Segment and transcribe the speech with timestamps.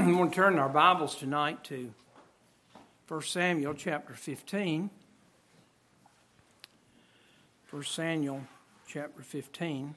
[0.06, 1.92] we want to turn our Bibles tonight to
[3.08, 4.88] 1 Samuel chapter 15.
[7.70, 8.40] 1 Samuel
[8.86, 9.94] chapter 15.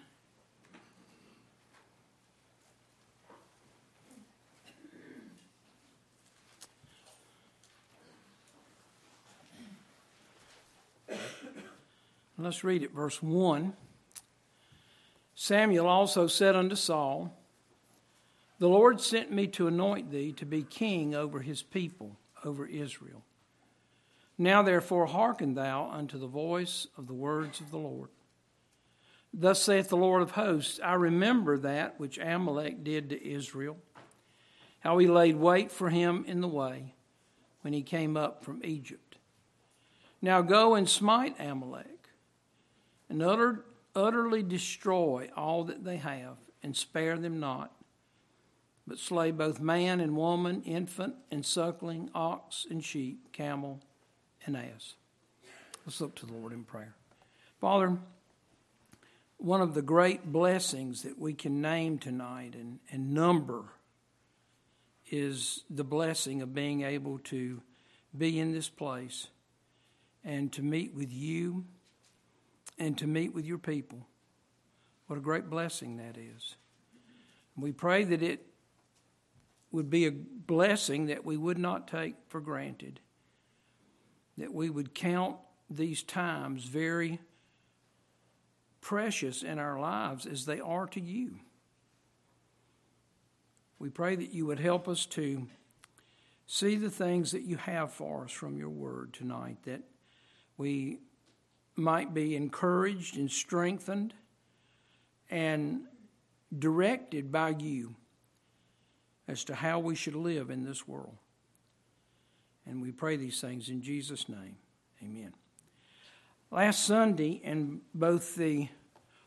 [12.37, 13.73] Let's read it, verse 1.
[15.33, 17.33] Samuel also said unto Saul,
[18.63, 23.21] The Lord sent me to anoint thee to be king over his people, over Israel.
[24.37, 28.07] Now therefore hearken thou unto the voice of the words of the Lord.
[29.33, 33.79] Thus saith the Lord of hosts I remember that which Amalek did to Israel,
[34.79, 36.93] how he laid wait for him in the way
[37.63, 39.17] when he came up from Egypt.
[40.21, 42.07] Now go and smite Amalek
[43.09, 47.73] and utter, utterly destroy all that they have, and spare them not,
[48.85, 53.79] but slay both man and woman, infant and suckling, ox and sheep, camel
[54.45, 54.95] and ass.
[55.85, 56.95] Let's look to the Lord in prayer.
[57.59, 57.97] Father,
[59.37, 63.63] one of the great blessings that we can name tonight and, and number
[65.11, 67.61] is the blessing of being able to
[68.17, 69.27] be in this place
[70.23, 71.65] and to meet with you
[72.79, 74.07] and to meet with your people.
[75.07, 76.55] What a great blessing that is.
[77.57, 78.45] We pray that it
[79.73, 82.99] would be a blessing that we would not take for granted,
[84.37, 85.35] that we would count
[85.69, 87.19] these times very
[88.81, 91.39] precious in our lives as they are to you.
[93.79, 95.47] We pray that you would help us to
[96.45, 99.81] see the things that you have for us from your word tonight, that
[100.55, 100.99] we
[101.75, 104.13] might be encouraged and strengthened
[105.31, 105.81] and
[106.59, 107.95] directed by you
[109.27, 111.17] as to how we should live in this world.
[112.65, 114.57] And we pray these things in Jesus' name.
[115.01, 115.33] Amen.
[116.51, 118.69] Last Sunday, in both the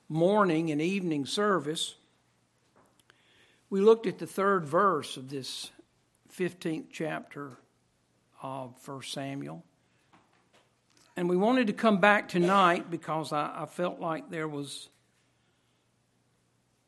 [0.09, 1.97] morning and evening service,
[3.69, 5.71] we looked at the third verse of this
[6.37, 7.59] 15th chapter
[8.43, 9.65] of 1 Samuel.
[11.17, 14.89] And we wanted to come back tonight because I, I felt like there was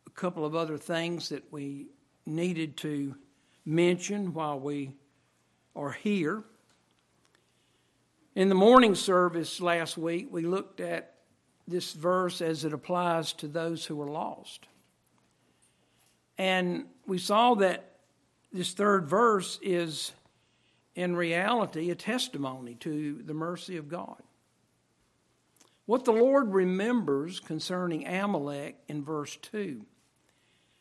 [0.07, 1.87] a couple of other things that we
[2.29, 3.15] needed to
[3.65, 4.93] mention while we
[5.75, 6.45] are here.
[8.35, 11.15] In the morning service last week, we looked at
[11.67, 14.67] this verse as it applies to those who are lost.
[16.39, 17.97] And we saw that
[18.53, 20.13] this third verse is
[20.95, 24.23] in reality a testimony to the mercy of God.
[25.87, 29.85] What the Lord remembers concerning Amalek in verse 2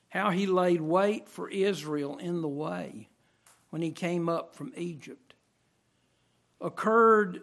[0.10, 3.10] how he laid wait for Israel in the way
[3.70, 5.34] when he came up from Egypt
[6.60, 7.42] occurred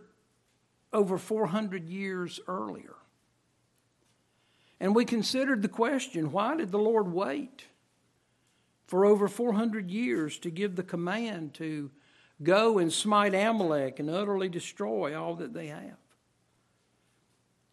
[0.92, 2.94] over 400 years earlier.
[4.80, 7.66] And we considered the question why did the Lord wait
[8.86, 11.90] for over 400 years to give the command to
[12.42, 15.96] Go and smite Amalek and utterly destroy all that they have.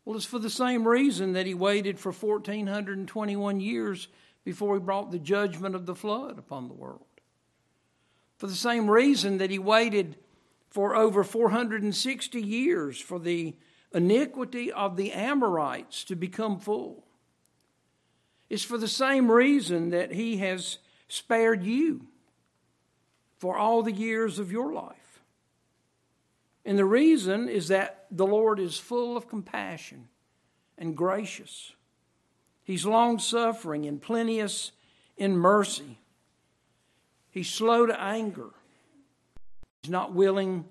[0.05, 4.07] Well, it's for the same reason that he waited for 1421 years
[4.43, 7.05] before he brought the judgment of the flood upon the world.
[8.37, 10.17] For the same reason that he waited
[10.69, 13.55] for over 460 years for the
[13.93, 17.03] iniquity of the Amorites to become full.
[18.49, 22.07] It's for the same reason that he has spared you
[23.37, 25.23] for all the years of your life.
[26.65, 30.07] And the reason is that the Lord is full of compassion
[30.77, 31.73] and gracious.
[32.63, 34.71] He's long suffering and plenteous
[35.17, 35.97] in mercy.
[37.29, 38.49] He's slow to anger.
[39.81, 40.65] He's not willing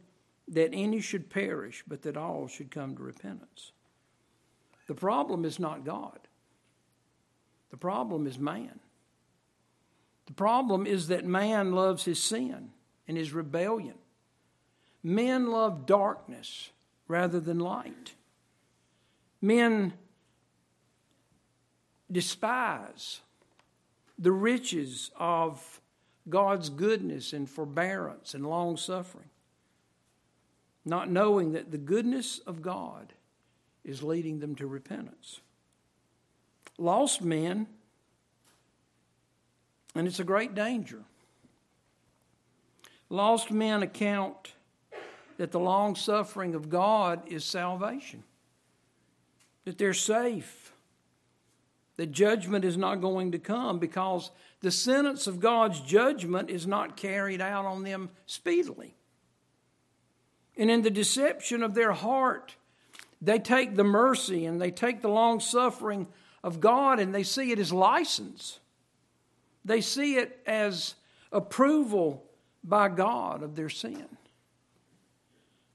[0.49, 3.73] that any should perish, but that all should come to repentance.
[4.87, 6.19] The problem is not God,
[7.71, 8.81] the problem is man.
[10.27, 12.71] The problem is that man loves his sin
[13.09, 13.97] and his rebellion.
[15.03, 16.71] Men love darkness
[17.09, 18.15] rather than light.
[19.43, 19.95] Men
[22.11, 23.21] despise
[24.19, 25.81] the riches of
[26.29, 29.31] God's goodness and forbearance and long suffering,
[30.85, 33.13] not knowing that the goodness of God
[33.85, 35.41] is leading them to repentance.
[36.79, 37.67] Lost men
[39.95, 41.03] and it's a great danger.
[43.09, 44.53] Lost men account
[45.37, 48.23] that the long suffering of God is salvation,
[49.65, 50.70] that they're safe,
[52.01, 54.31] that judgment is not going to come because
[54.61, 58.95] the sentence of God's judgment is not carried out on them speedily.
[60.57, 62.57] And in the deception of their heart,
[63.21, 66.07] they take the mercy and they take the long suffering
[66.43, 68.61] of God and they see it as license.
[69.67, 70.95] They see it as
[71.31, 72.25] approval
[72.65, 74.09] by God of their sin.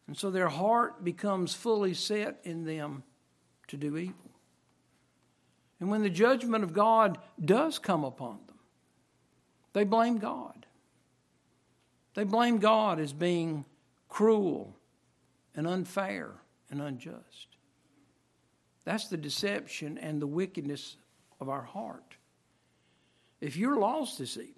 [0.07, 3.03] And so their heart becomes fully set in them
[3.67, 4.24] to do evil.
[5.79, 8.59] And when the judgment of God does come upon them,
[9.73, 10.65] they blame God.
[12.13, 13.65] They blame God as being
[14.07, 14.73] cruel
[15.55, 16.31] and unfair
[16.71, 17.47] and unjust.
[18.85, 20.95] That's the deception and the wickedness
[21.41, 22.15] of our heart.
[23.41, 24.53] If you're lost this evening,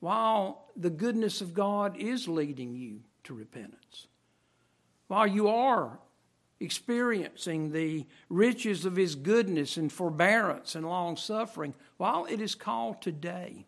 [0.00, 4.06] while the goodness of God is leading you to repentance,
[5.08, 5.98] while you are
[6.60, 13.02] experiencing the riches of his goodness and forbearance and long suffering while it is called
[13.02, 13.66] today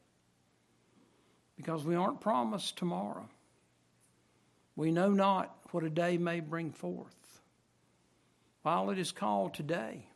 [1.56, 3.28] because we aren't promised tomorrow.
[4.76, 7.14] We know not what a day may bring forth.
[8.62, 10.06] While it is called today,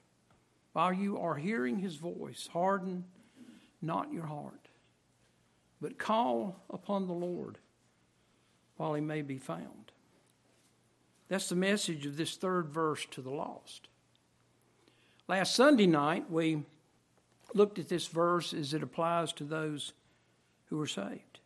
[0.72, 3.04] while you are hearing his voice, harden
[3.82, 4.68] not your heart,
[5.80, 7.58] but call upon the Lord
[8.76, 9.81] while he may be found.
[11.32, 13.88] That's the message of this third verse to the lost.
[15.28, 16.64] Last Sunday night, we
[17.54, 19.94] looked at this verse as it applies to those
[20.66, 21.40] who are saved.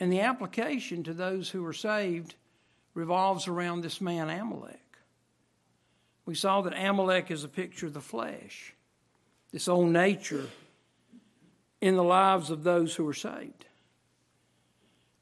[0.00, 2.36] And the application to those who are saved
[2.94, 4.96] revolves around this man Amalek.
[6.24, 8.72] We saw that Amalek is a picture of the flesh,
[9.52, 10.46] this old nature
[11.82, 13.66] in the lives of those who are saved.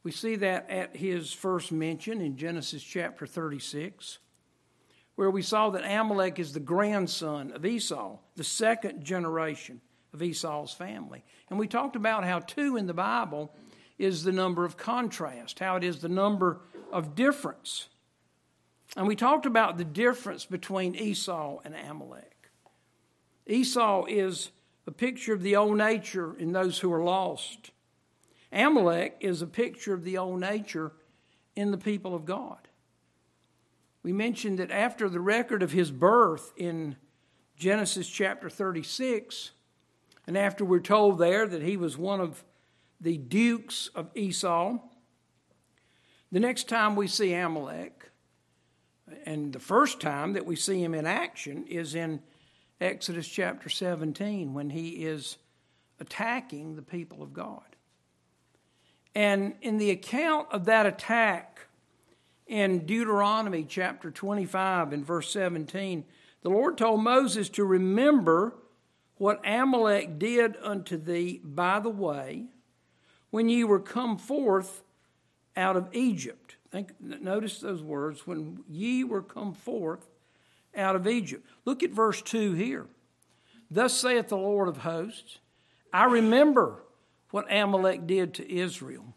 [0.05, 4.19] We see that at his first mention in Genesis chapter 36,
[5.15, 9.81] where we saw that Amalek is the grandson of Esau, the second generation
[10.13, 11.25] of Esau's family.
[11.49, 13.51] And we talked about how two in the Bible
[13.99, 16.61] is the number of contrast, how it is the number
[16.93, 17.89] of difference.
[18.97, 22.51] And we talked about the difference between Esau and Amalek.
[23.47, 24.51] Esau is
[24.87, 27.71] a picture of the old nature in those who are lost.
[28.55, 30.93] Amalek is a picture of the old nature
[31.57, 32.69] in the people of God.
[34.03, 36.97] We mentioned that after the record of his birth in
[37.57, 39.51] Genesis chapter 36,
[40.27, 42.45] and after we're told there that he was one of
[43.01, 44.79] the dukes of Esau,
[46.31, 48.11] the next time we see Amalek,
[49.25, 52.21] and the first time that we see him in action is in
[52.81, 55.39] Exodus chapter 17 when he is
[56.01, 57.74] attacking the people of God.
[59.15, 61.67] And in the account of that attack
[62.47, 66.05] in Deuteronomy chapter 25 and verse 17,
[66.43, 68.55] the Lord told Moses to remember
[69.17, 72.47] what Amalek did unto thee by the way
[73.31, 74.83] when ye were come forth
[75.57, 76.57] out of Egypt.
[76.71, 80.09] Think, notice those words when ye were come forth
[80.77, 81.47] out of Egypt.
[81.65, 82.87] Look at verse 2 here.
[83.71, 85.39] Thus saith the Lord of hosts,
[85.93, 86.83] I remember
[87.35, 89.13] what Amalek did to Israel,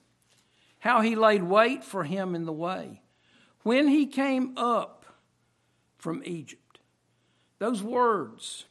[0.80, 3.00] how he laid wait for him in the way.
[3.62, 5.06] When he came up
[6.00, 6.80] from Egypt,
[7.60, 8.66] those words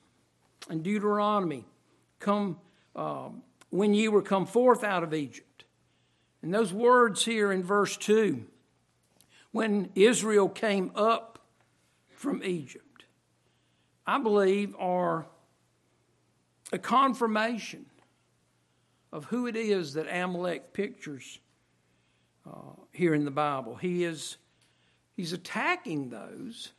[0.69, 1.65] in Deuteronomy
[2.19, 2.59] come
[2.97, 3.29] uh,
[3.71, 5.63] when ye were come forth out of Egypt.
[6.43, 8.45] And those words here in verse 2,
[9.53, 11.39] when Israel came up
[12.17, 13.05] from Egypt,
[14.09, 15.29] I believe are
[16.73, 17.87] a confirmation
[19.13, 21.41] of who it is that Amalek pictures
[22.47, 23.77] uh, here in the Bible.
[23.77, 24.37] He is
[25.17, 26.73] he's attacking those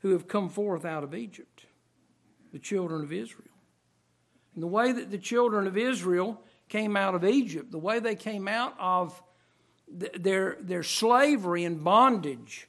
[0.00, 1.66] who have come forth out of Egypt,
[2.52, 3.48] the children of Israel.
[4.54, 8.14] And the way that the children of Israel came out of Egypt, the way they
[8.14, 9.22] came out of
[9.88, 12.68] their, their slavery and bondage,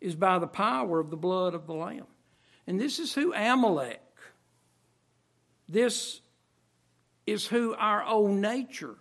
[0.00, 2.06] is by the power of the blood of the Lamb.
[2.66, 4.02] And this is who Amalek,
[5.68, 6.20] this
[7.26, 8.96] is who our old nature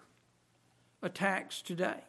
[1.02, 2.04] attacks today.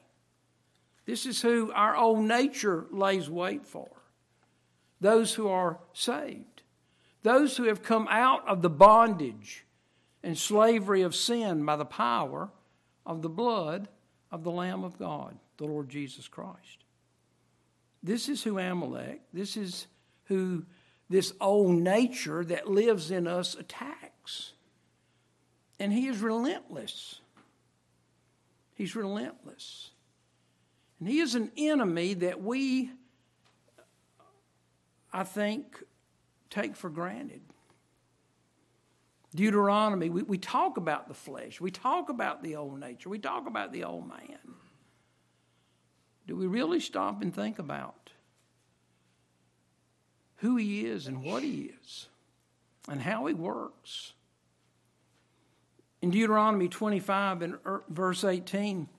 [1.06, 3.88] This is who our old nature lays wait for
[5.00, 6.62] those who are saved,
[7.22, 9.66] those who have come out of the bondage
[10.22, 12.48] and slavery of sin by the power
[13.04, 13.88] of the blood
[14.30, 16.84] of the Lamb of God, the Lord Jesus Christ.
[18.02, 19.86] This is who Amalek, this is
[20.24, 20.64] who
[21.10, 24.53] this old nature that lives in us attacks.
[25.84, 27.20] And he is relentless.
[28.74, 29.90] He's relentless.
[30.98, 32.90] And he is an enemy that we,
[35.12, 35.84] I think,
[36.48, 37.42] take for granted.
[39.34, 43.46] Deuteronomy, we, we talk about the flesh, we talk about the old nature, we talk
[43.46, 44.38] about the old man.
[46.26, 48.08] Do we really stop and think about
[50.36, 52.08] who he is and what he is
[52.88, 54.14] and how he works?
[56.04, 58.90] In Deuteronomy 25 and er, verse 18,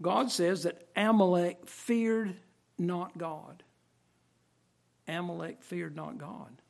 [0.00, 2.36] God says that Amalek feared
[2.78, 3.64] not God.
[5.08, 6.62] Amalek feared not God.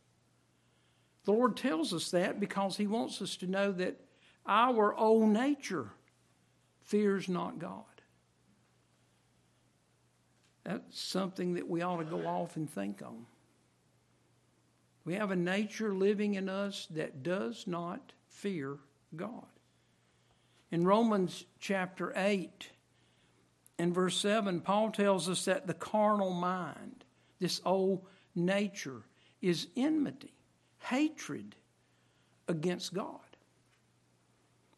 [1.25, 4.01] The Lord tells us that because He wants us to know that
[4.47, 5.91] our old nature
[6.81, 7.85] fears not God.
[10.65, 13.27] That's something that we ought to go off and think on.
[15.05, 18.79] We have a nature living in us that does not fear
[19.15, 19.47] God.
[20.71, 22.71] In Romans chapter 8
[23.79, 27.05] and verse 7, Paul tells us that the carnal mind,
[27.41, 29.03] this old nature,
[29.41, 30.33] is enmity
[30.81, 31.55] hatred
[32.49, 33.19] against God.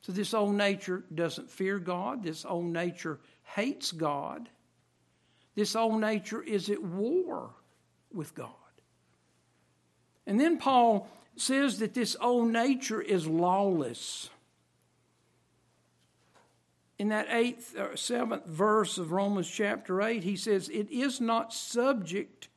[0.03, 2.25] So this old nature doesn't fear God.
[2.25, 4.49] This old nature hates God.
[5.55, 7.51] This old nature is at war
[8.13, 8.51] with God.
[10.27, 14.31] And then Paul says that this old nature is lawless.
[16.99, 21.53] In that eighth or seventh verse of Romans chapter 8, he says, It is not
[21.53, 22.49] subject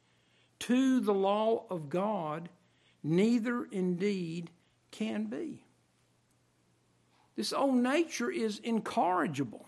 [0.60, 2.50] to the law of God,
[3.04, 4.52] neither indeed
[4.92, 5.64] can be.
[7.36, 9.66] This old nature is incorrigible.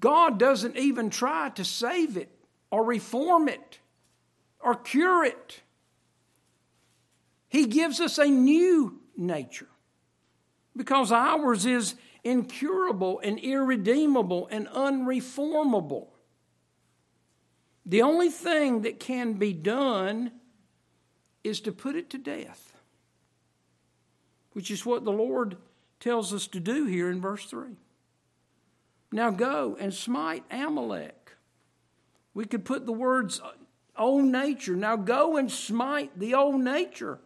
[0.00, 2.30] God doesn't even try to save it
[2.70, 3.78] or reform it
[4.60, 5.60] or cure it.
[7.54, 9.68] He gives us a new nature
[10.74, 11.94] because ours is
[12.24, 16.08] incurable and irredeemable and unreformable.
[17.86, 20.32] The only thing that can be done
[21.44, 22.72] is to put it to death,
[24.50, 25.56] which is what the Lord
[26.00, 27.76] tells us to do here in verse 3.
[29.12, 31.36] Now go and smite Amalek.
[32.34, 33.40] We could put the words
[33.96, 34.74] old nature.
[34.74, 37.20] Now go and smite the old nature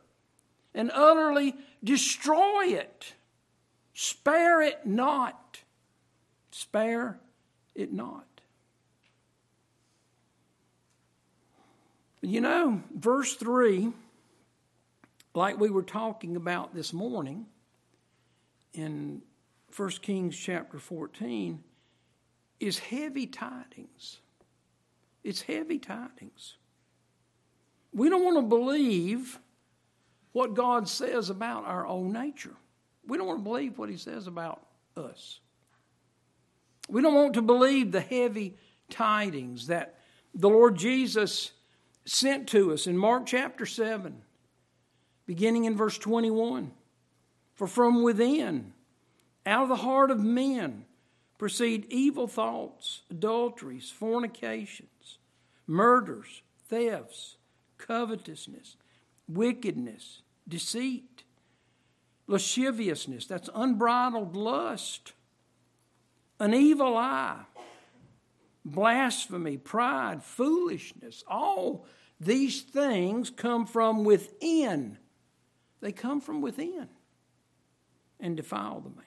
[0.75, 3.15] and utterly destroy it.
[3.95, 5.61] Spare it not.
[6.51, 7.19] Spare
[7.75, 8.25] it not.
[12.21, 13.93] You know, verse 3
[15.39, 17.47] like we were talking about this morning
[18.75, 19.23] in
[19.75, 21.63] 1 Kings chapter 14,
[22.59, 24.19] is heavy tidings.
[25.23, 26.57] It's heavy tidings.
[27.93, 29.39] We don't want to believe
[30.33, 32.55] what God says about our own nature.
[33.07, 34.63] We don't want to believe what He says about
[34.97, 35.41] us.
[36.89, 38.57] We don't want to believe the heavy
[38.91, 39.99] tidings that
[40.35, 41.53] the Lord Jesus
[42.05, 44.23] sent to us in Mark chapter 7
[45.29, 46.73] beginning in verse 21.
[47.55, 48.73] For from within,
[49.45, 50.87] out of the heart of men,
[51.37, 55.19] proceed evil thoughts, adulteries, fornications,
[55.67, 57.37] murders, thefts,
[57.77, 58.77] covetousness,
[59.29, 61.25] wickedness, deceit,
[62.27, 65.13] lasciviousness, that's unbridled lust,
[66.41, 67.43] an evil eye,
[68.65, 71.25] blasphemy, pride, foolishness.
[71.29, 71.87] All
[72.21, 74.99] these things come from within
[75.81, 76.89] they come from within
[78.19, 79.05] and defile the man.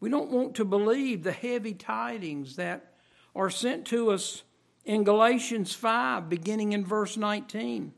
[0.00, 2.94] We don't want to believe the heavy tidings that
[3.34, 4.42] are sent to us
[4.84, 7.92] in Galatians 5, beginning in verse 19.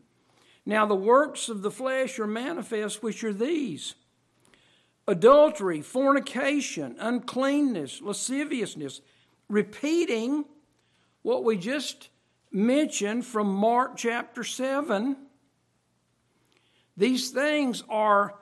[0.66, 3.94] Now, the works of the flesh are manifest, which are these.
[5.06, 9.00] Adultery, fornication, uncleanness, lasciviousness,
[9.48, 10.44] repeating
[11.22, 12.08] what we just
[12.50, 15.16] mentioned from Mark chapter 7
[16.96, 18.34] these things are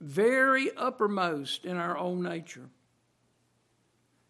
[0.00, 2.68] very uppermost in our own nature.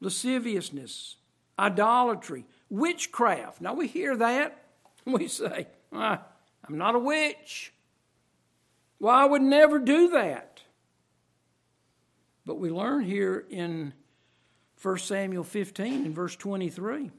[0.00, 1.16] Lasciviousness,
[1.59, 3.61] idolatry, witchcraft.
[3.61, 4.64] Now we hear that,
[5.04, 6.23] we say, ah,
[6.66, 7.73] I'm not a witch.
[8.99, 10.61] Well, I would never do that.
[12.44, 13.92] But we learn here in
[14.82, 17.11] 1 Samuel 15 and verse 23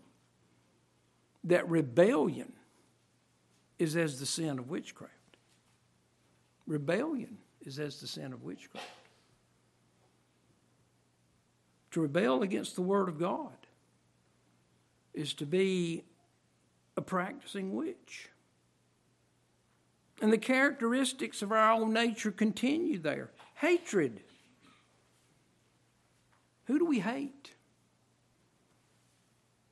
[1.45, 2.53] that rebellion
[3.79, 5.13] is as the sin of witchcraft.
[6.67, 8.87] Rebellion is as the sin of witchcraft.
[11.91, 13.51] To rebel against the Word of God
[15.13, 16.03] is to be
[16.95, 18.29] a practicing witch.
[20.21, 24.21] And the characteristics of our own nature continue there hatred.
[26.65, 27.55] Who do we hate?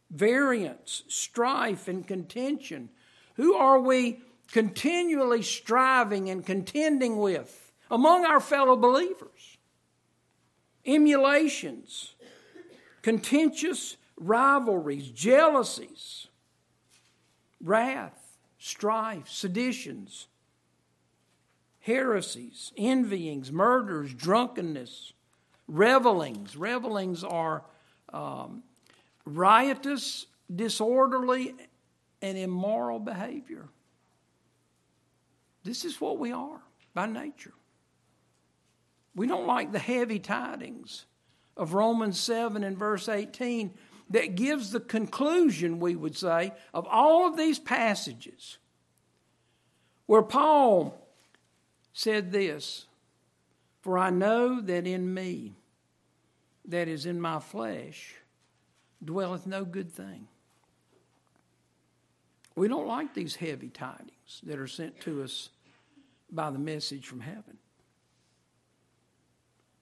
[0.09, 2.89] Variance, strife, and contention
[3.35, 9.57] Who are we continually striving and contending with among our fellow believers?
[10.83, 12.15] Emulations,
[13.03, 16.27] contentious rivalries, jealousies,
[17.61, 20.27] wrath, strife, seditions,
[21.89, 25.11] heresies, envyings, murders, drunkenness,
[25.67, 26.55] revelings.
[26.55, 27.63] Revelings are
[28.13, 28.61] um,
[29.25, 31.55] riotous, disorderly,
[32.21, 33.69] and immoral behavior.
[35.63, 36.61] This is what we are
[36.93, 37.53] by nature.
[39.15, 41.07] We don't like the heavy tidings
[41.57, 43.73] of Romans 7 and verse 18
[44.11, 48.59] that gives the conclusion, we would say, of all of these passages
[50.05, 50.98] where Paul
[51.93, 52.85] said this
[53.81, 55.55] For I know that in me,
[56.67, 58.15] that is in my flesh,
[59.03, 60.27] dwelleth no good thing.
[62.55, 65.49] We don't like these heavy tidings that are sent to us
[66.31, 67.57] by the message from heaven.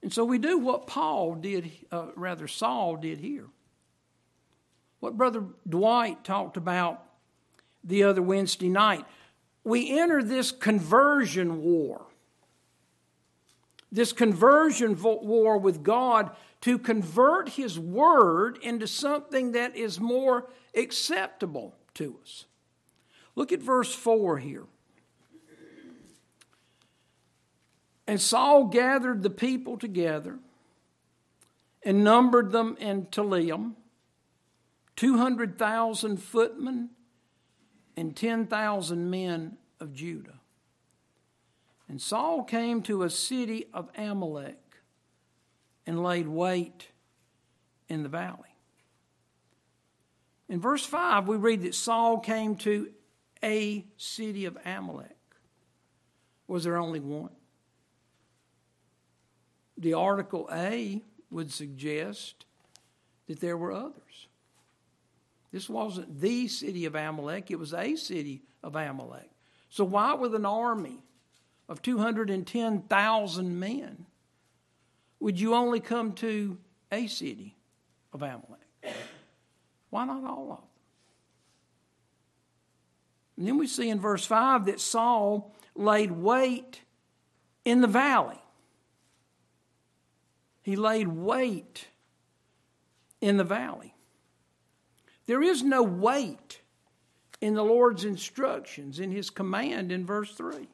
[0.02, 3.46] And so we do what Paul did, uh, rather, Saul did here.
[5.00, 7.04] What Brother Dwight talked about
[7.84, 9.04] the other Wednesday night.
[9.68, 12.06] We enter this conversion war.
[13.92, 16.30] This conversion war with God
[16.62, 22.46] to convert His Word into something that is more acceptable to us.
[23.34, 24.64] Look at verse 4 here.
[28.06, 30.38] And Saul gathered the people together
[31.82, 33.74] and numbered them in Telaim
[34.96, 36.88] 200,000 footmen
[37.98, 40.38] and 10,000 men of Judah.
[41.88, 44.76] And Saul came to a city of Amalek
[45.84, 46.90] and laid wait
[47.88, 48.54] in the valley.
[50.48, 52.88] In verse 5, we read that Saul came to
[53.42, 55.16] a city of Amalek.
[56.46, 57.34] Was there only one?
[59.76, 62.46] The article A would suggest
[63.26, 64.27] that there were others.
[65.50, 69.30] This wasn't the city of Amalek, it was a city of Amalek.
[69.70, 71.02] So, why, with an army
[71.68, 74.06] of 210,000 men,
[75.20, 76.58] would you only come to
[76.90, 77.56] a city
[78.12, 78.94] of Amalek?
[79.90, 80.68] Why not all of them?
[83.36, 86.82] And then we see in verse 5 that Saul laid wait
[87.64, 88.40] in the valley.
[90.62, 91.86] He laid wait
[93.20, 93.94] in the valley.
[95.28, 96.62] There is no wait
[97.42, 100.66] in the Lord's instructions, in His command in verse 3.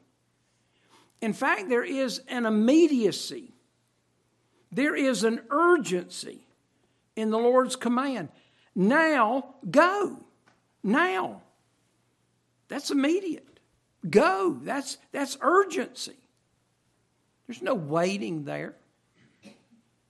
[1.19, 3.51] In fact, there is an immediacy,
[4.71, 6.47] there is an urgency
[7.17, 8.29] in the Lord's command.
[8.73, 10.23] Now, go.
[10.81, 11.41] Now.
[12.69, 13.59] That's immediate.
[14.09, 14.57] Go.
[14.63, 16.15] That's, that's urgency.
[17.45, 18.75] There's no waiting there.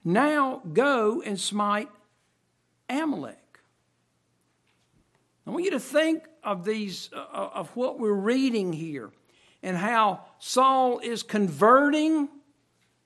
[0.04, 1.90] Now go and smite
[2.88, 3.40] Amalek.
[5.46, 9.12] I want you to think of these, uh, uh, of what we're reading here
[9.62, 12.30] and how Saul is converting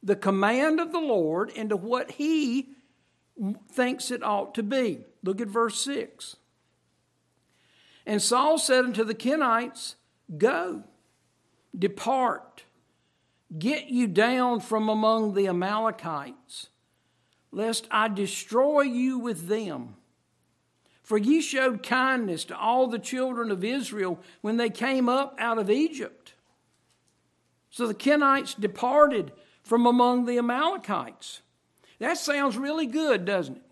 [0.02, 2.70] the command of the Lord into what he
[3.72, 5.00] thinks it ought to be.
[5.24, 6.38] Look at verse 6.
[8.06, 9.96] And Saul said unto the Kenites,
[10.38, 10.84] Go,
[11.78, 12.64] depart,
[13.58, 16.68] get you down from among the Amalekites,
[17.52, 19.96] lest I destroy you with them.
[21.10, 25.58] For ye showed kindness to all the children of Israel when they came up out
[25.58, 26.36] of Egypt.
[27.72, 29.32] So the Kenites departed
[29.64, 31.42] from among the Amalekites.
[31.98, 33.64] That sounds really good, doesn't it?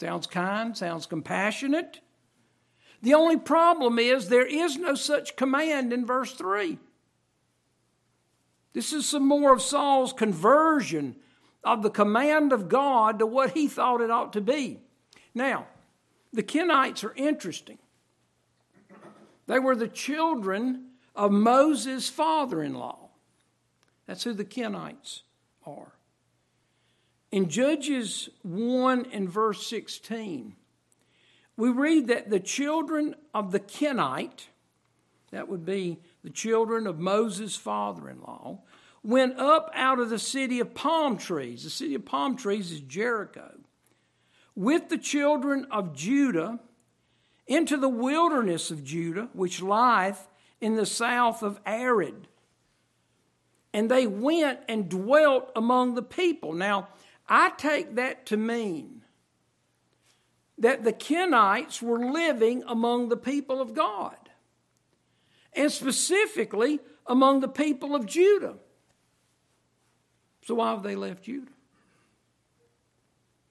[0.00, 2.00] Sounds kind, sounds compassionate.
[3.00, 6.78] The only problem is there is no such command in verse 3.
[8.72, 11.14] This is some more of Saul's conversion
[11.62, 14.80] of the command of God to what he thought it ought to be.
[15.32, 15.68] Now,
[16.32, 17.78] the Kenites are interesting.
[19.46, 23.08] They were the children of Moses' father in law.
[24.06, 25.22] That's who the Kenites
[25.66, 25.92] are.
[27.32, 30.54] In Judges 1 and verse 16,
[31.56, 34.48] we read that the children of the Kenite,
[35.30, 38.60] that would be the children of Moses' father in law,
[39.02, 41.64] went up out of the city of palm trees.
[41.64, 43.59] The city of palm trees is Jericho
[44.60, 46.60] with the children of Judah
[47.46, 50.28] into the wilderness of Judah, which lieth
[50.60, 52.28] in the south of Arad.
[53.72, 56.52] And they went and dwelt among the people.
[56.52, 56.88] Now,
[57.26, 59.00] I take that to mean
[60.58, 64.16] that the Kenites were living among the people of God.
[65.54, 68.56] and specifically among the people of Judah.
[70.44, 71.50] So, why have they left Judah?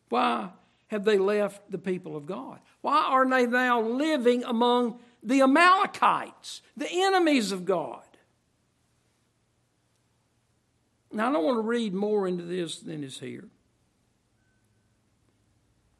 [0.09, 0.51] Why
[0.89, 2.59] have they left the people of God?
[2.81, 8.03] Why are they now living among the Amalekites, the enemies of God?
[11.11, 13.47] Now, I don't want to read more into this than is here.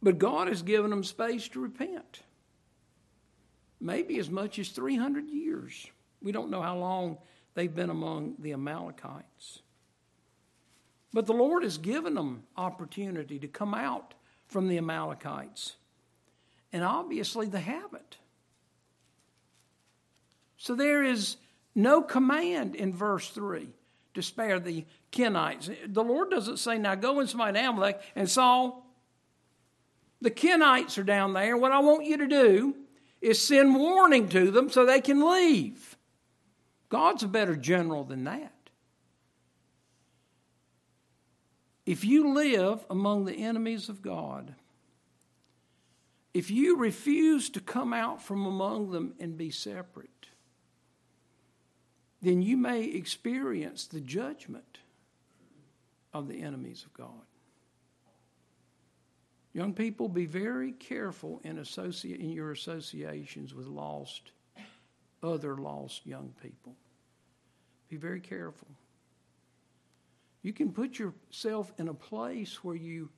[0.02, 2.22] But God has given them space to repent.
[3.82, 5.88] Maybe as much as 300 years.
[6.22, 7.18] We don't know how long
[7.54, 9.62] they've been among the Amalekites.
[11.12, 14.14] But the Lord has given them opportunity to come out
[14.50, 15.76] from the Amalekites.
[16.74, 18.18] And obviously they haven't.
[20.58, 21.38] So there is
[21.74, 23.70] no command in verse 3
[24.16, 25.70] to spare the Kenites.
[25.88, 28.86] The Lord doesn't say, now go and smite Amalek and Saul.
[30.22, 31.56] The Kenites are down there.
[31.56, 32.76] What I want you to do
[33.22, 35.96] is send warning to them so they can leave.
[36.90, 38.54] God's a better general than that.
[41.90, 44.54] If you live among the enemies of God,
[46.36, 50.28] if you refuse to come out from among them and be separate,
[52.22, 54.78] then you may experience the judgment
[56.14, 57.26] of the enemies of God.
[59.54, 64.30] Young people, be very careful in, in your associations with lost,
[65.24, 66.76] other lost young people.
[67.90, 68.68] Be very careful.
[70.42, 73.10] You can put yourself in a place where you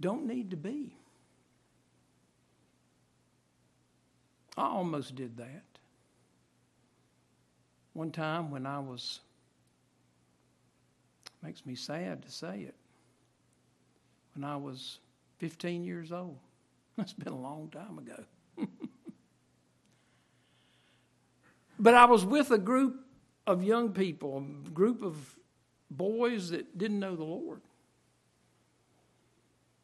[0.00, 0.96] don't need to be.
[4.56, 5.62] I almost did that.
[7.92, 9.20] One time when I was,
[11.42, 12.74] makes me sad to say it,
[14.34, 14.98] when I was
[15.38, 16.38] 15 years old.
[16.96, 18.24] That's been a long time ago.
[21.78, 23.00] but I was with a group
[23.46, 25.35] of young people, a group of
[25.90, 27.60] boys that didn't know the Lord.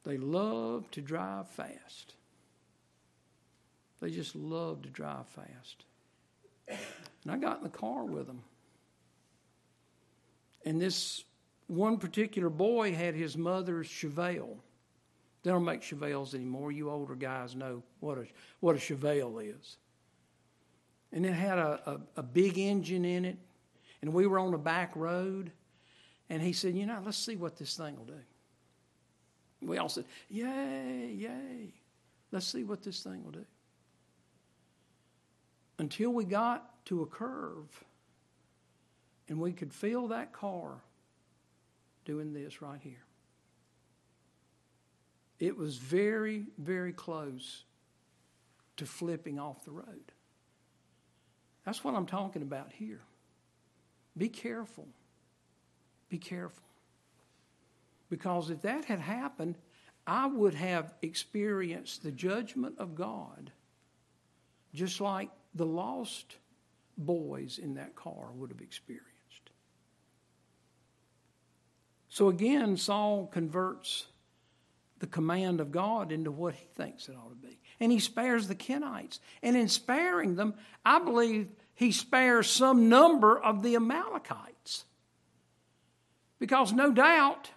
[0.05, 2.15] They loved to drive fast.
[4.01, 5.85] They just loved to drive fast.
[6.69, 8.43] And I got in the car with them.
[10.65, 11.25] And this
[11.69, 14.57] one particular boy had his mother's Chevelle.
[15.43, 16.73] They don't make Chevelles anymore.
[16.73, 18.27] You older guys know what a,
[18.61, 19.77] what a Chevelle is.
[21.13, 23.37] And it had a, a, a big engine in it.
[24.01, 25.53] And we were on a back road.
[26.33, 28.21] And he said, You know, let's see what this thing will do.
[29.61, 31.75] We all said, Yay, yay.
[32.31, 33.45] Let's see what this thing will do.
[35.79, 37.69] Until we got to a curve
[39.29, 40.81] and we could feel that car
[42.07, 43.05] doing this right here.
[45.39, 47.65] It was very, very close
[48.79, 50.13] to flipping off the road.
[51.67, 53.03] That's what I'm talking about here.
[54.17, 54.89] Be careful.
[56.13, 56.63] Be careful.
[58.11, 59.57] Because if that had happened,
[60.07, 63.51] I would have experienced the judgment of God
[64.75, 66.37] just like the lost
[66.99, 69.07] boys in that car would have experienced.
[72.11, 74.05] So again, Saul converts
[74.99, 77.59] the command of God into what he thinks it ought to be.
[77.81, 79.19] And he spares the Kenites.
[79.43, 80.53] And in sparing them,
[80.85, 84.52] I believe he spares some number of the Amalekites.
[86.43, 87.53] Because no doubt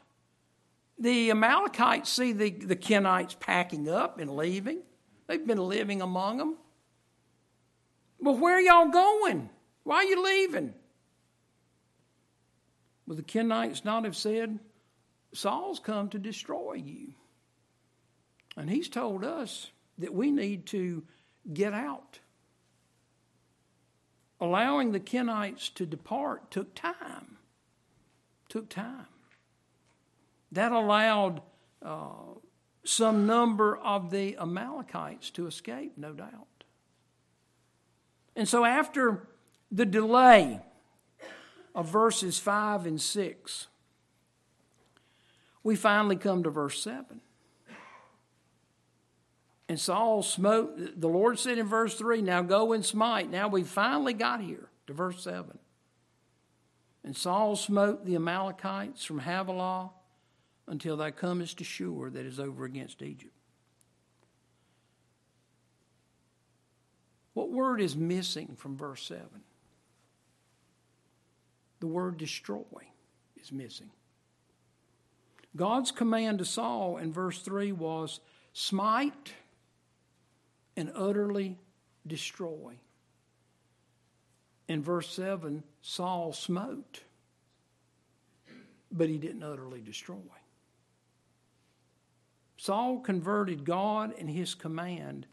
[0.99, 4.83] the Amalekites see the, the Kenites packing up and leaving.
[5.25, 6.57] They've been living among them.
[8.19, 9.49] Well, where are y'all going?
[9.85, 10.75] Why are you leaving?
[13.07, 14.59] Would the Kenites not have said,
[15.33, 17.15] Saul's come to destroy you?
[18.55, 21.01] And he's told us that we need to
[21.51, 22.19] get out.
[24.39, 27.34] Allowing the Kenites to depart took time
[28.55, 29.07] took time.
[30.53, 31.41] That allowed
[31.81, 32.37] uh,
[32.85, 36.63] some number of the Amalekites to escape, no doubt.
[38.33, 39.27] And so, after
[39.69, 40.61] the delay
[41.73, 43.67] of verses 5 and 6,
[45.61, 47.19] we finally come to verse 7.
[49.67, 53.29] And Saul smote, the Lord said in verse 3, Now go and smite.
[53.29, 55.59] Now we finally got here to verse 7.
[57.05, 59.91] And Saul smote the Amalekites from Havilah
[60.67, 63.31] until thou comest to Shur that is over against Egypt.
[67.33, 69.23] What word is missing from verse 7?
[71.79, 72.87] The word destroy
[73.39, 73.91] is missing.
[75.55, 78.19] God's command to Saul in verse 3 was
[78.53, 79.33] smite
[80.75, 81.59] and utterly
[82.07, 82.79] destroy.
[84.67, 87.01] In verse 7, Saul smote,
[88.91, 90.17] but he didn't utterly destroy.
[92.57, 95.27] Saul converted God and his command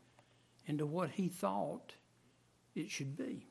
[0.67, 1.95] into what he thought
[2.75, 3.47] it should be.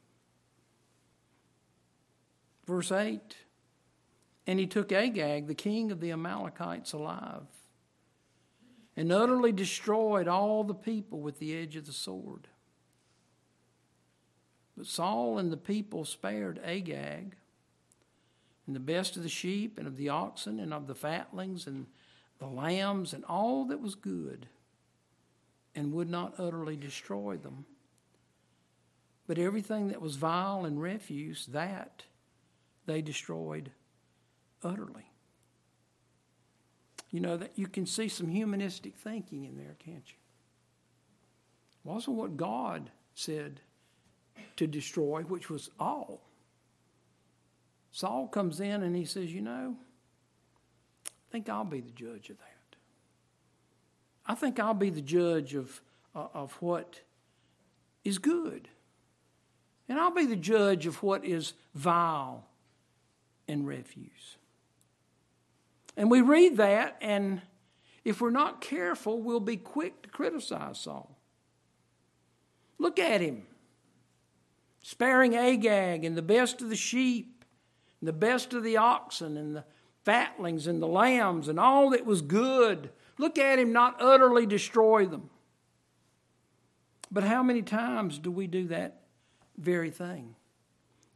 [2.67, 3.37] Verse 8
[4.45, 7.47] And he took Agag, the king of the Amalekites, alive,
[8.95, 12.47] and utterly destroyed all the people with the edge of the sword.
[14.77, 17.36] But Saul and the people spared Agag,
[18.65, 21.88] and the best of the sheep, and of the oxen, and of the fatlings, and
[22.39, 24.47] the lambs, and all that was good,
[25.75, 27.65] and would not utterly destroy them.
[29.27, 32.03] But everything that was vile and refuse, that
[32.86, 33.71] they destroyed
[34.63, 35.12] utterly.
[37.12, 40.17] You know that you can see some humanistic thinking in there, can't you?
[41.84, 43.62] Wasn't what God said
[44.58, 46.21] to destroy, which was all.
[47.91, 49.75] Saul comes in and he says, You know,
[51.06, 52.77] I think I'll be the judge of that.
[54.25, 55.82] I think I'll be the judge of,
[56.15, 57.01] uh, of what
[58.04, 58.69] is good.
[59.89, 62.45] And I'll be the judge of what is vile
[63.47, 64.38] and refuse.
[65.97, 67.41] And we read that, and
[68.06, 71.17] if we're not careful, we'll be quick to criticize Saul.
[72.80, 73.43] Look at him
[74.81, 77.45] sparing Agag and the best of the sheep,
[77.99, 79.63] and the best of the oxen, and the
[80.03, 82.89] fatlings and the lambs, and all that was good.
[83.17, 85.29] Look at him not utterly destroy them.
[87.11, 89.01] But how many times do we do that
[89.57, 90.35] very thing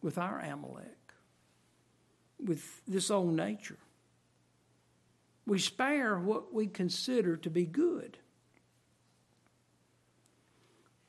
[0.01, 1.13] with our Amalek,
[2.37, 3.77] with this old nature?
[5.47, 8.17] We spare what we consider to be good.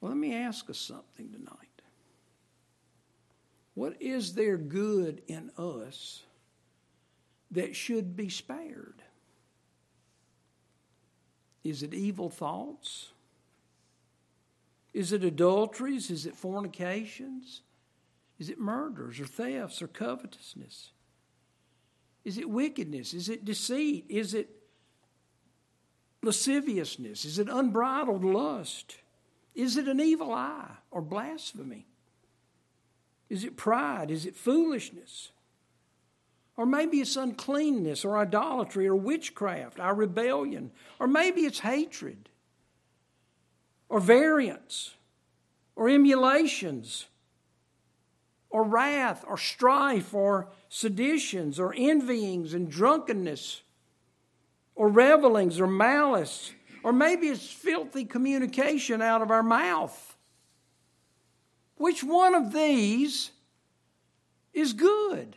[0.01, 1.66] Well, let me ask us something tonight.
[3.77, 6.23] What is there good in us
[7.51, 9.03] that should be spared?
[11.63, 13.11] Is it evil thoughts?
[14.95, 16.11] Is it adulteries?
[16.11, 17.61] Is it fornications?
[18.39, 20.93] Is it murders or thefts or covetousness?
[22.25, 23.13] Is it wickedness?
[23.13, 24.07] Is it deceit?
[24.09, 24.49] Is it
[26.23, 27.27] lasciviousness?
[27.27, 28.97] Is it unbridled lust?
[29.55, 31.87] Is it an evil eye or blasphemy?
[33.29, 34.11] Is it pride?
[34.11, 35.31] Is it foolishness?
[36.57, 40.71] Or maybe it's uncleanness or idolatry or witchcraft, our rebellion.
[40.99, 42.29] Or maybe it's hatred
[43.89, 44.95] or variance
[45.75, 47.07] or emulations
[48.49, 53.61] or wrath or strife or seditions or envyings and drunkenness
[54.75, 56.53] or revelings or malice.
[56.83, 60.16] Or maybe it's filthy communication out of our mouth.
[61.77, 63.31] Which one of these
[64.53, 65.37] is good?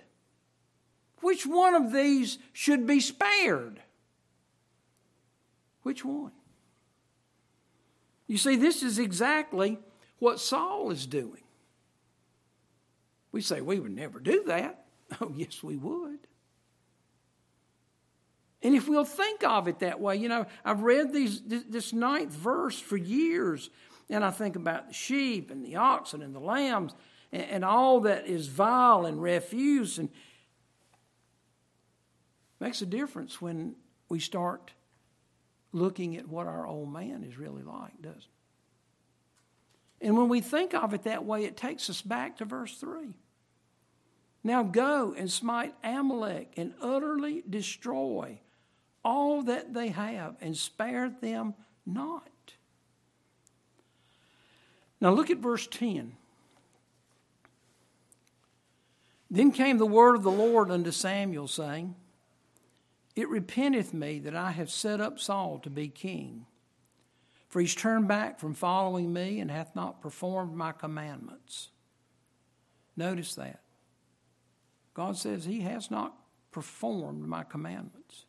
[1.21, 3.81] Which one of these should be spared?
[5.83, 6.31] Which one?
[8.27, 9.79] You see, this is exactly
[10.19, 11.43] what Saul is doing.
[13.31, 14.85] We say we would never do that.
[15.21, 16.19] Oh, yes, we would.
[18.61, 22.29] And if we'll think of it that way, you know, I've read these, this ninth
[22.29, 23.71] verse for years
[24.09, 26.93] and I think about the sheep and the oxen and the lambs
[27.31, 29.99] and, and all that is vile and refuse.
[29.99, 30.09] And
[32.59, 33.75] makes a difference when
[34.09, 34.71] we start
[35.71, 38.25] looking at what our old man is really like, doesn't it?
[40.01, 43.13] And when we think of it that way, it takes us back to verse 3.
[44.43, 48.39] Now go and smite Amalek and utterly destroy
[49.03, 51.53] all that they have and spare them
[51.85, 52.29] not.
[55.01, 56.13] Now look at verse 10.
[59.31, 61.95] Then came the word of the Lord unto Samuel, saying,
[63.15, 66.45] It repenteth me that I have set up Saul to be king.
[67.47, 71.69] For he's turned back from following me and hath not performed my commandments.
[72.95, 73.61] Notice that.
[74.93, 76.13] God says he has not
[76.51, 78.25] performed my commandments.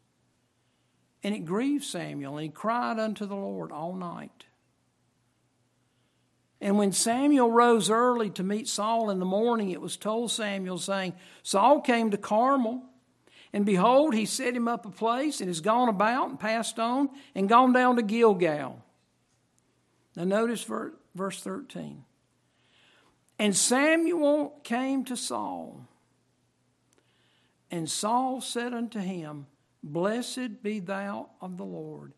[1.22, 4.44] And it grieved Samuel, and he cried unto the Lord all night.
[6.60, 10.78] And when Samuel rose early to meet Saul in the morning, it was told Samuel,
[10.78, 12.82] saying, Saul came to Carmel,
[13.52, 17.08] and behold, he set him up a place, and has gone about and passed on,
[17.34, 18.84] and gone down to Gilgal.
[20.16, 20.62] Now, notice
[21.14, 22.04] verse 13.
[23.38, 25.86] And Samuel came to Saul,
[27.70, 29.46] and Saul said unto him,
[29.82, 32.12] Blessed be thou of the Lord.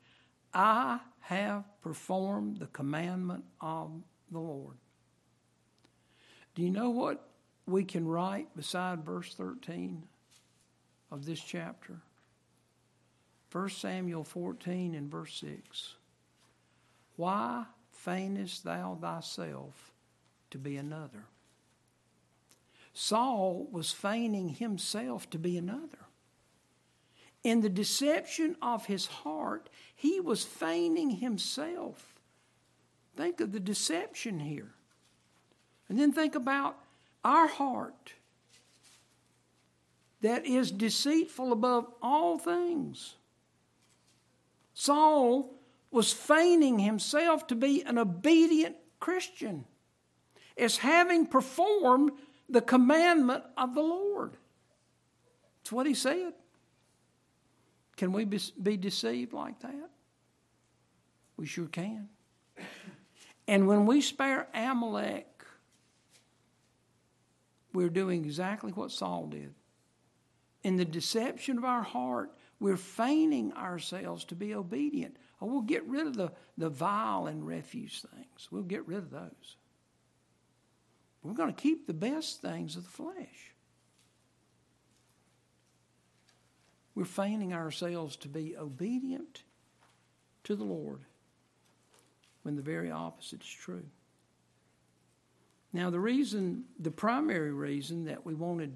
[0.52, 3.92] I have performed the commandment of
[4.33, 4.77] the Lord.
[6.55, 7.29] Do you know what
[7.66, 10.03] we can write beside verse 13
[11.11, 12.01] of this chapter?
[13.51, 15.95] 1 Samuel 14 and verse 6.
[17.16, 19.92] Why feignest thou thyself
[20.51, 21.27] to be another?
[22.95, 25.99] Saul was feigning himself to be another.
[27.45, 32.12] In the deception of his heart, he was feigning himself.
[33.16, 34.72] Think of the deception here.
[35.88, 36.79] And then think about
[37.25, 38.14] our heart
[40.22, 43.16] that is deceitful above all things.
[44.75, 45.55] Saul
[45.90, 49.66] was feigning himself to be an obedient Christian,
[50.57, 52.12] as having performed
[52.48, 54.37] the commandment of the Lord.
[55.59, 56.33] That's what he said.
[57.96, 59.90] Can we be deceived like that?
[61.37, 62.09] We sure can.
[63.48, 65.44] And when we spare Amalek,
[67.72, 69.55] we're doing exactly what Saul did.
[70.62, 75.16] In the deception of our heart, we're feigning ourselves to be obedient.
[75.40, 78.48] Oh, we'll get rid of the, the vile and refuse things.
[78.50, 79.57] We'll get rid of those.
[81.22, 83.52] We're going to keep the best things of the flesh.
[86.94, 89.42] We're feigning ourselves to be obedient
[90.44, 91.00] to the Lord
[92.42, 93.85] when the very opposite is true.
[95.72, 98.74] Now, the reason, the primary reason that we wanted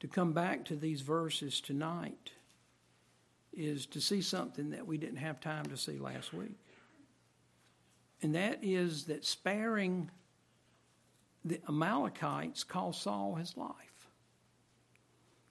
[0.00, 2.30] to come back to these verses tonight
[3.52, 6.58] is to see something that we didn't have time to see last week.
[8.22, 10.10] And that is that sparing
[11.44, 14.08] the Amalekites cost Saul his life.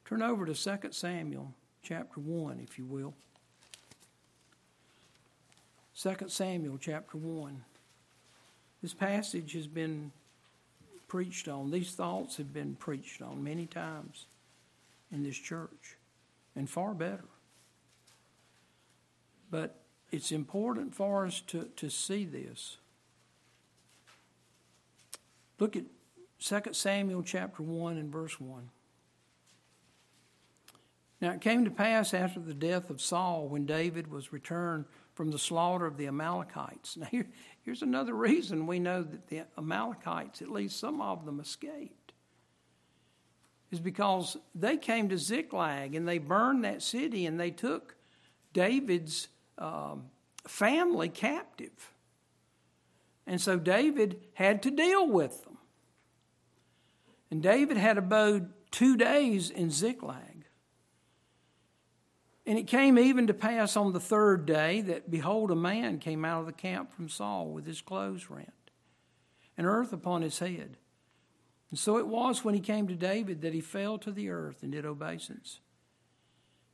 [0.05, 3.13] Turn over to 2 Samuel chapter 1, if you will.
[5.99, 7.63] 2 Samuel chapter 1.
[8.81, 10.11] This passage has been
[11.07, 11.69] preached on.
[11.69, 14.25] These thoughts have been preached on many times
[15.11, 15.97] in this church,
[16.55, 17.25] and far better.
[19.51, 19.75] But
[20.11, 22.77] it's important for us to, to see this.
[25.59, 25.83] Look at
[26.39, 28.69] 2 Samuel chapter 1 and verse 1.
[31.21, 35.31] Now it came to pass after the death of Saul, when David was returned from
[35.31, 36.97] the slaughter of the Amalekites.
[36.97, 37.27] Now, here,
[37.61, 42.13] here's another reason we know that the Amalekites, at least some of them, escaped.
[43.71, 47.95] Is because they came to Ziklag and they burned that city and they took
[48.53, 50.05] David's um,
[50.47, 51.91] family captive.
[53.25, 55.57] And so David had to deal with them.
[57.31, 60.32] And David had abode two days in Ziklag.
[62.45, 66.25] And it came even to pass on the third day that, behold, a man came
[66.25, 68.51] out of the camp from Saul with his clothes rent,
[69.57, 70.77] and earth upon his head.
[71.69, 74.61] And so it was when he came to David that he fell to the earth
[74.61, 75.59] and did obeisance.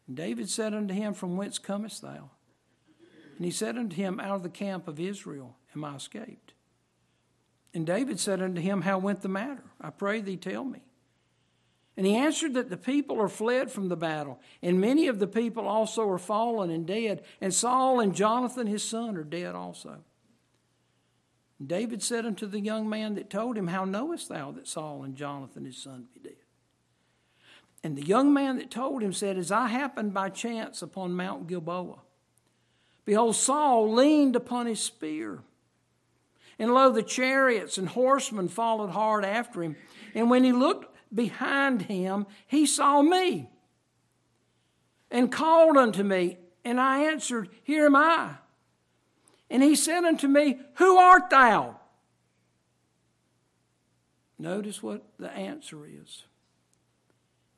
[0.08, 2.32] And David said unto him, From whence comest thou?
[3.38, 6.54] And he said unto him, Out of the camp of Israel am I escaped.
[7.74, 9.64] And David said unto him, How went the matter?
[9.80, 10.82] I pray thee, tell me.
[12.00, 15.28] And he answered that the people are fled from the battle, and many of the
[15.28, 19.98] people also are fallen and dead, and Saul and Jonathan his son are dead also.
[21.60, 25.04] And David said unto the young man that told him, How knowest thou that Saul
[25.04, 26.38] and Jonathan his son be dead?
[27.84, 31.48] And the young man that told him said, As I happened by chance upon Mount
[31.48, 32.00] Gilboa,
[33.04, 35.40] behold, Saul leaned upon his spear.
[36.58, 39.76] And lo, the chariots and horsemen followed hard after him.
[40.16, 43.50] And when he looked behind him, he saw me
[45.12, 48.36] and called unto me, and I answered, Here am I.
[49.50, 51.80] And he said unto me, Who art thou?
[54.38, 56.24] Notice what the answer is.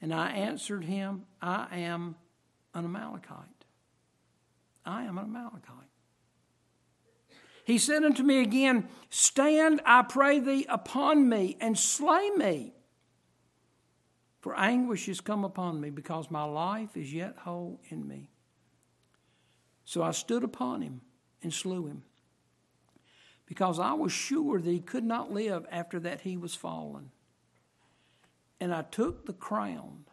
[0.02, 2.16] And I answered him, I am
[2.74, 3.66] an Amalekite.
[4.86, 5.92] I am an Amalekite.
[7.66, 12.74] He said unto me again, Stand, I pray thee, upon me, and slay me.
[14.42, 18.32] For anguish is come upon me, because my life is yet whole in me.
[19.86, 21.02] So I stood upon him
[21.44, 22.04] and slew him,
[23.46, 27.12] because I was sure that he could not live after that he was fallen.
[28.60, 30.06] And I took the crown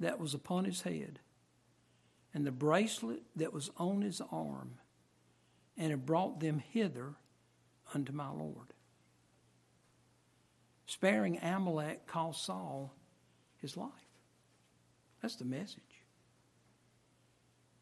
[0.00, 1.20] that was upon his head,
[2.32, 4.78] and the bracelet that was on his arm,
[5.76, 7.14] and have brought them hither
[7.94, 8.72] unto my Lord.
[10.86, 12.94] Sparing Amalek cost Saul
[13.62, 13.90] his life.
[15.22, 15.80] That's the message.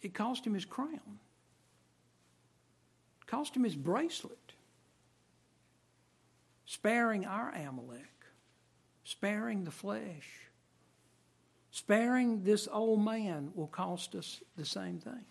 [0.02, 1.18] It cost him his crown,
[3.20, 4.36] it cost him his bracelet.
[6.66, 8.10] Sparing our Amalek
[9.10, 10.28] sparing the flesh.
[11.72, 15.24] Sparing this old man will cost us the same thing.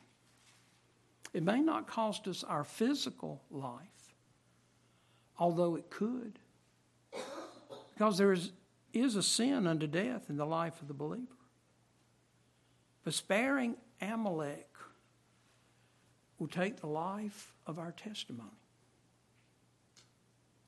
[1.34, 4.16] It may not cost us our physical life,
[5.38, 6.40] although it could.
[7.94, 8.52] Because there is,
[8.94, 11.26] is a sin unto death in the life of the believer.
[13.04, 14.68] But sparing Amalek
[16.38, 18.50] will take the life of our testimony.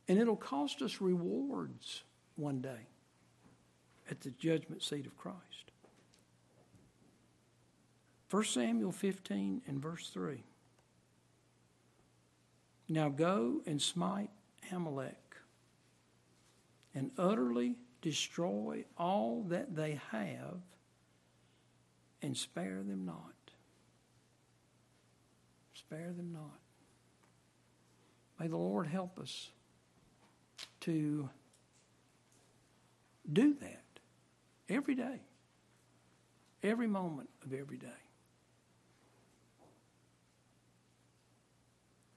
[0.07, 2.03] And it'll cost us rewards
[2.35, 2.87] one day
[4.09, 5.71] at the judgment seat of Christ.
[8.29, 10.43] 1 Samuel 15 and verse 3.
[12.89, 14.29] Now go and smite
[14.71, 15.35] Amalek
[16.93, 20.59] and utterly destroy all that they have
[22.21, 23.33] and spare them not.
[25.73, 26.59] Spare them not.
[28.39, 29.49] May the Lord help us
[30.81, 31.29] to
[33.31, 33.83] do that
[34.67, 35.21] every day,
[36.63, 37.87] every moment of every day.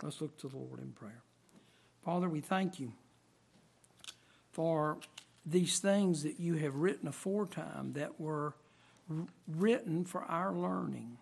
[0.03, 1.23] Let's look to the Lord in prayer.
[2.05, 2.93] Father, we thank you
[4.53, 4.99] for
[5.47, 8.55] these things that you have written aforetime that were
[9.47, 11.19] written for our learning.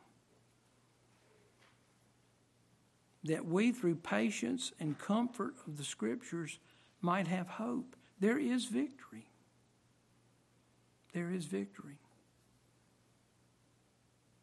[3.25, 6.59] That we, through patience and comfort of the Scriptures,
[7.01, 7.97] might have hope.
[8.21, 9.27] There is victory.
[11.13, 11.99] There is victory.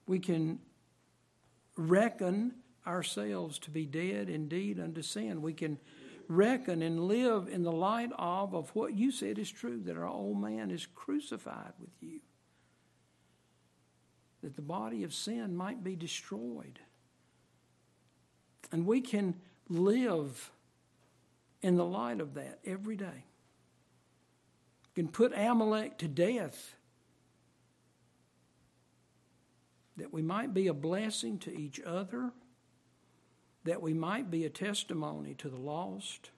[0.08, 0.60] We can
[1.76, 2.54] reckon
[2.86, 5.42] ourselves to be dead indeed unto sin.
[5.42, 5.78] We can
[6.30, 10.08] reckon and live in the light of, of what you said is true, that our
[10.08, 12.22] old man is crucified with you
[14.42, 16.80] that the body of sin might be destroyed.
[18.72, 19.36] And we can
[19.68, 20.52] live
[21.62, 23.26] in the light of that every day.
[24.96, 26.76] We can put Amalek to death
[29.98, 32.32] that we might be a blessing to each other,
[33.70, 36.32] that we might be a testimony to the lost,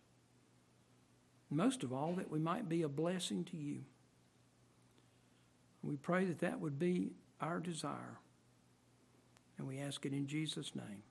[1.49, 3.85] most of all, that we might be a blessing to you.
[5.81, 8.19] We pray that that would be our desire.
[9.57, 11.03] And we ask it in Jesus' name.